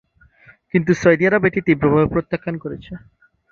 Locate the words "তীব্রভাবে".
1.67-2.07